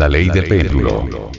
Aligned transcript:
La 0.00 0.08
ley 0.08 0.30
del 0.30 0.48
péndulo. 0.48 1.30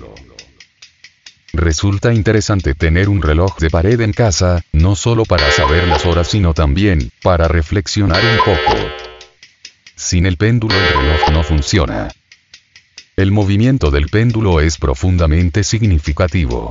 Resulta 1.52 2.14
interesante 2.14 2.76
tener 2.76 3.10
un 3.10 3.24
reloj 3.24 3.58
de 3.58 3.72
pared 3.72 4.00
en 4.02 4.14
casa, 4.14 4.62
no 4.72 4.96
solo 4.96 5.26
para 5.26 5.50
saber 5.50 5.88
las 5.88 6.06
horas 6.06 6.28
sino 6.28 6.54
también, 6.54 7.12
para 7.24 7.48
reflexionar 7.48 8.22
un 8.24 8.38
poco. 8.38 8.78
Sin 9.96 10.28
el 10.28 10.38
péndulo 10.38 10.76
el 10.76 10.90
reloj 10.90 11.32
no 11.32 11.42
funciona. 11.42 12.10
El 13.18 13.32
movimiento 13.32 13.90
del 13.90 14.10
péndulo 14.10 14.60
es 14.60 14.78
profundamente 14.78 15.64
significativo. 15.64 16.70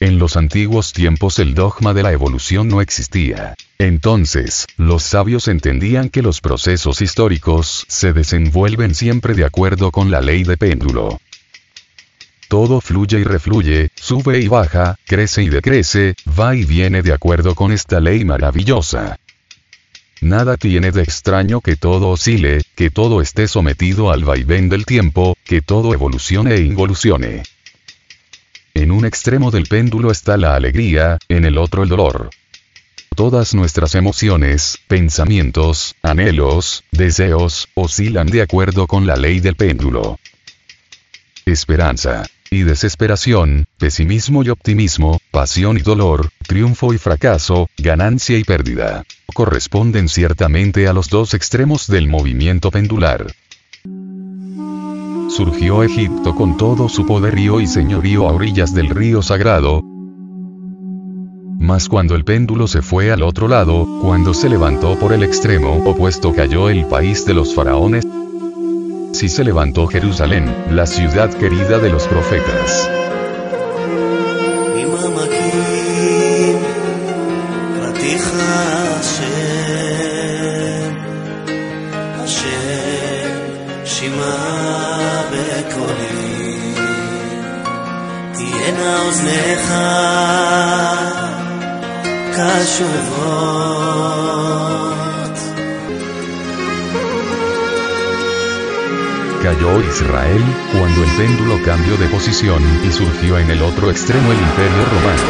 En 0.00 0.18
los 0.18 0.36
antiguos 0.36 0.92
tiempos 0.92 1.38
el 1.38 1.54
dogma 1.54 1.94
de 1.94 2.02
la 2.02 2.12
evolución 2.12 2.68
no 2.68 2.80
existía. 2.80 3.54
Entonces, 3.78 4.66
los 4.76 5.02
sabios 5.02 5.48
entendían 5.48 6.08
que 6.08 6.22
los 6.22 6.40
procesos 6.40 7.00
históricos 7.00 7.86
se 7.88 8.12
desenvuelven 8.12 8.94
siempre 8.94 9.34
de 9.34 9.44
acuerdo 9.44 9.90
con 9.90 10.10
la 10.10 10.20
ley 10.20 10.42
de 10.42 10.56
péndulo. 10.56 11.20
Todo 12.48 12.80
fluye 12.80 13.20
y 13.20 13.24
refluye, 13.24 13.90
sube 13.94 14.40
y 14.40 14.48
baja, 14.48 14.96
crece 15.06 15.42
y 15.42 15.48
decrece, 15.48 16.14
va 16.38 16.54
y 16.54 16.64
viene 16.64 17.02
de 17.02 17.12
acuerdo 17.12 17.54
con 17.54 17.72
esta 17.72 18.00
ley 18.00 18.24
maravillosa. 18.24 19.18
Nada 20.20 20.56
tiene 20.56 20.90
de 20.90 21.02
extraño 21.02 21.60
que 21.60 21.76
todo 21.76 22.08
oscile, 22.08 22.62
que 22.74 22.90
todo 22.90 23.20
esté 23.20 23.48
sometido 23.48 24.10
al 24.10 24.24
vaivén 24.24 24.68
del 24.68 24.86
tiempo, 24.86 25.36
que 25.44 25.62
todo 25.62 25.92
evolucione 25.92 26.54
e 26.54 26.62
involucione. 26.62 27.42
En 28.84 28.90
un 28.90 29.06
extremo 29.06 29.50
del 29.50 29.64
péndulo 29.64 30.10
está 30.10 30.36
la 30.36 30.54
alegría, 30.56 31.16
en 31.30 31.46
el 31.46 31.56
otro 31.56 31.84
el 31.84 31.88
dolor. 31.88 32.28
Todas 33.16 33.54
nuestras 33.54 33.94
emociones, 33.94 34.78
pensamientos, 34.88 35.94
anhelos, 36.02 36.84
deseos, 36.92 37.66
oscilan 37.72 38.26
de 38.26 38.42
acuerdo 38.42 38.86
con 38.86 39.06
la 39.06 39.16
ley 39.16 39.40
del 39.40 39.56
péndulo. 39.56 40.18
Esperanza 41.46 42.26
y 42.50 42.64
desesperación, 42.64 43.64
pesimismo 43.78 44.42
y 44.42 44.50
optimismo, 44.50 45.18
pasión 45.30 45.78
y 45.78 45.80
dolor, 45.80 46.28
triunfo 46.46 46.92
y 46.92 46.98
fracaso, 46.98 47.70
ganancia 47.78 48.36
y 48.36 48.44
pérdida. 48.44 49.04
Corresponden 49.32 50.10
ciertamente 50.10 50.88
a 50.88 50.92
los 50.92 51.08
dos 51.08 51.32
extremos 51.32 51.86
del 51.86 52.06
movimiento 52.06 52.70
pendular. 52.70 53.32
Surgió 55.36 55.82
Egipto 55.82 56.32
con 56.36 56.56
todo 56.56 56.88
su 56.88 57.06
poderío 57.06 57.60
y 57.60 57.66
señorío 57.66 58.28
a 58.28 58.32
orillas 58.32 58.72
del 58.72 58.88
río 58.88 59.20
sagrado, 59.20 59.82
mas 61.58 61.88
cuando 61.88 62.14
el 62.14 62.24
péndulo 62.24 62.68
se 62.68 62.82
fue 62.82 63.10
al 63.10 63.24
otro 63.24 63.48
lado, 63.48 63.84
cuando 64.00 64.32
se 64.32 64.48
levantó 64.48 64.96
por 64.96 65.12
el 65.12 65.24
extremo 65.24 65.82
opuesto 65.86 66.32
cayó 66.32 66.68
el 66.68 66.86
país 66.86 67.26
de 67.26 67.34
los 67.34 67.52
faraones, 67.52 68.06
si 69.12 69.28
se 69.28 69.42
levantó 69.42 69.88
Jerusalén, 69.88 70.54
la 70.70 70.86
ciudad 70.86 71.34
querida 71.34 71.80
de 71.80 71.90
los 71.90 72.06
profetas. 72.06 73.03
Cayó 99.42 99.80
Israel, 99.82 100.42
cuando 100.72 101.04
el 101.04 101.10
péndulo 101.18 101.62
cambió 101.62 101.96
de 101.98 102.08
posición 102.08 102.62
y 102.82 102.90
surgió 102.90 103.38
en 103.38 103.50
el 103.50 103.62
otro 103.62 103.90
extremo 103.90 104.32
el 104.32 104.38
imperio 104.38 104.84
romano. 104.86 105.28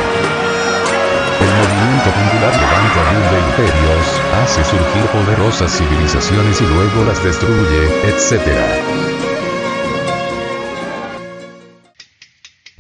El 1.41 1.51
movimiento 1.51 2.11
pendular 2.15 2.55
levanta 2.55 3.01
de 3.33 3.41
imperios, 3.41 4.07
hace 4.45 4.63
surgir 4.65 5.05
poderosas 5.13 5.77
civilizaciones 5.77 6.61
y 6.61 6.65
luego 6.65 7.05
las 7.05 7.23
destruye, 7.25 7.83
etc. 8.09 9.34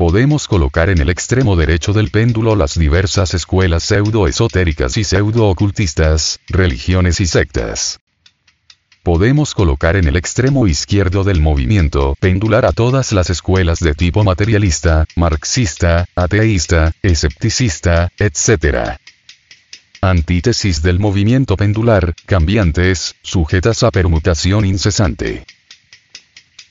Podemos 0.06 0.48
colocar 0.48 0.90
en 0.90 0.98
el 0.98 1.08
extremo 1.08 1.56
derecho 1.56 1.94
del 1.94 2.10
péndulo 2.10 2.56
las 2.56 2.78
diversas 2.78 3.32
escuelas 3.32 3.84
pseudo-esotéricas 3.84 4.98
y 4.98 5.02
pseudo-ocultistas, 5.02 6.40
religiones 6.46 7.20
y 7.20 7.26
sectas. 7.26 8.00
Podemos 9.02 9.54
colocar 9.54 9.96
en 9.96 10.06
el 10.06 10.16
extremo 10.16 10.66
izquierdo 10.66 11.24
del 11.24 11.40
movimiento 11.40 12.16
pendular 12.20 12.66
a 12.66 12.72
todas 12.72 13.12
las 13.12 13.30
escuelas 13.30 13.80
de 13.80 13.94
tipo 13.94 14.24
materialista, 14.24 15.06
marxista, 15.16 16.04
ateísta, 16.14 16.92
escepticista, 17.02 18.12
etc. 18.18 18.98
Antítesis 20.02 20.82
del 20.82 21.00
movimiento 21.00 21.56
pendular, 21.56 22.14
cambiantes, 22.26 23.14
sujetas 23.22 23.82
a 23.82 23.90
permutación 23.90 24.66
incesante. 24.66 25.46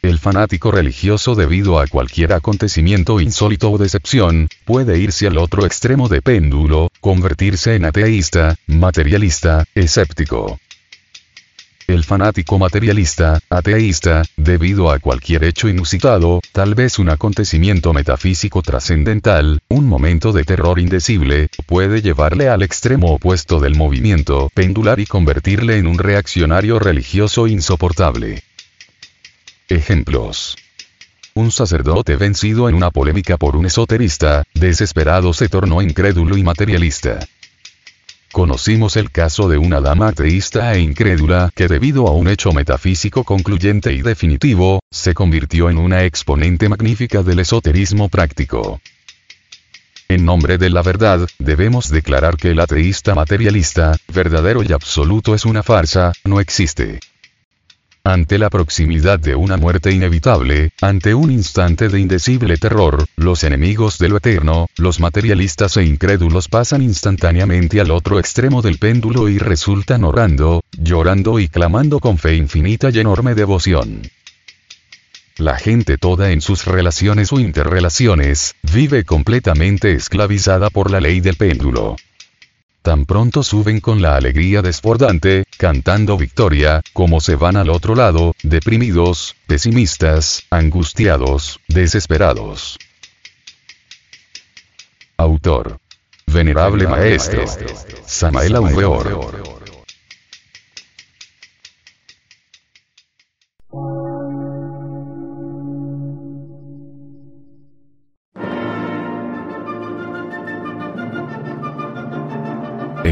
El 0.03 0.19
fanático 0.19 0.69
religioso 0.69 1.33
debido 1.33 1.79
a 1.79 1.87
cualquier 1.87 2.33
acontecimiento 2.33 3.21
insólito 3.21 3.71
o 3.71 3.77
decepción, 3.77 4.49
puede 4.65 4.99
irse 4.99 5.27
al 5.27 5.37
otro 5.37 5.65
extremo 5.65 6.09
de 6.09 6.21
péndulo, 6.21 6.89
convertirse 6.99 7.75
en 7.75 7.85
ateísta, 7.85 8.57
materialista, 8.67 9.63
escéptico. 9.73 10.59
El 11.87 12.03
fanático 12.03 12.59
materialista, 12.59 13.39
ateísta, 13.49 14.23
debido 14.35 14.91
a 14.91 14.99
cualquier 14.99 15.45
hecho 15.45 15.69
inusitado, 15.69 16.41
tal 16.51 16.75
vez 16.75 16.99
un 16.99 17.09
acontecimiento 17.09 17.93
metafísico 17.93 18.61
trascendental, 18.61 19.61
un 19.69 19.87
momento 19.87 20.33
de 20.33 20.43
terror 20.43 20.79
indecible, 20.79 21.47
puede 21.65 22.01
llevarle 22.01 22.49
al 22.49 22.61
extremo 22.61 23.13
opuesto 23.13 23.61
del 23.61 23.75
movimiento 23.75 24.49
pendular 24.53 24.99
y 24.99 25.05
convertirle 25.05 25.77
en 25.77 25.87
un 25.87 25.97
reaccionario 25.97 26.77
religioso 26.77 27.47
insoportable. 27.47 28.43
Ejemplos. 29.73 30.55
Un 31.33 31.51
sacerdote 31.51 32.15
vencido 32.15 32.69
en 32.69 32.75
una 32.75 32.91
polémica 32.91 33.37
por 33.37 33.55
un 33.55 33.65
esoterista, 33.65 34.43
desesperado 34.53 35.33
se 35.33 35.49
tornó 35.49 35.81
incrédulo 35.81 36.37
y 36.37 36.43
materialista. 36.43 37.17
Conocimos 38.31 38.97
el 38.97 39.09
caso 39.09 39.49
de 39.49 39.57
una 39.57 39.81
dama 39.81 40.09
ateísta 40.09 40.75
e 40.75 40.79
incrédula 40.79 41.49
que 41.55 41.67
debido 41.67 42.07
a 42.07 42.11
un 42.11 42.27
hecho 42.27 42.53
metafísico 42.53 43.23
concluyente 43.23 43.93
y 43.93 44.03
definitivo, 44.03 44.79
se 44.91 45.15
convirtió 45.15 45.71
en 45.71 45.79
una 45.79 46.03
exponente 46.03 46.69
magnífica 46.69 47.23
del 47.23 47.39
esoterismo 47.39 48.09
práctico. 48.09 48.79
En 50.07 50.23
nombre 50.23 50.59
de 50.59 50.69
la 50.69 50.83
verdad, 50.83 51.27
debemos 51.39 51.89
declarar 51.89 52.37
que 52.37 52.51
el 52.51 52.59
ateísta 52.59 53.15
materialista, 53.15 53.97
verdadero 54.13 54.61
y 54.61 54.71
absoluto 54.71 55.33
es 55.33 55.45
una 55.45 55.63
farsa, 55.63 56.13
no 56.25 56.39
existe. 56.39 56.99
Ante 58.05 58.37
la 58.37 58.49
proximidad 58.49 59.17
de 59.17 59.33
una 59.33 59.55
muerte 59.55 59.89
inevitable, 59.89 60.73
ante 60.81 61.15
un 61.15 61.31
instante 61.31 61.87
de 61.87 62.01
indecible 62.01 62.57
terror, 62.57 63.05
los 63.15 63.45
enemigos 63.45 63.97
de 63.97 64.09
lo 64.09 64.17
eterno, 64.17 64.67
los 64.75 64.99
materialistas 64.99 65.77
e 65.77 65.85
incrédulos 65.85 66.49
pasan 66.49 66.81
instantáneamente 66.81 67.79
al 67.79 67.91
otro 67.91 68.19
extremo 68.19 68.61
del 68.61 68.77
péndulo 68.77 69.29
y 69.29 69.37
resultan 69.37 70.03
orando, 70.03 70.65
llorando 70.73 71.39
y 71.39 71.47
clamando 71.47 72.01
con 72.01 72.17
fe 72.17 72.35
infinita 72.35 72.89
y 72.89 72.99
enorme 72.99 73.35
devoción. 73.35 74.01
La 75.37 75.57
gente 75.57 75.97
toda 75.97 76.31
en 76.31 76.41
sus 76.41 76.65
relaciones 76.65 77.31
o 77.31 77.39
interrelaciones, 77.39 78.55
vive 78.63 79.05
completamente 79.05 79.93
esclavizada 79.93 80.69
por 80.69 80.91
la 80.91 80.99
ley 80.99 81.21
del 81.21 81.37
péndulo. 81.37 81.95
Tan 82.83 83.05
pronto 83.05 83.43
suben 83.43 83.79
con 83.79 84.01
la 84.01 84.17
alegría 84.17 84.61
desbordante, 84.61 85.45
cantando 85.57 86.17
victoria, 86.17 86.81
como 86.91 87.21
se 87.21 87.37
van 87.37 87.55
al 87.55 87.69
otro 87.69 87.95
lado, 87.95 88.35
deprimidos, 88.43 89.37
pesimistas, 89.47 90.43
angustiados, 90.49 91.61
desesperados. 91.69 92.77
Autor. 95.15 95.79
Venerable 96.27 96.85
Maestro. 96.85 97.45
Samael 98.05 98.57
Aumeor. 98.57 99.42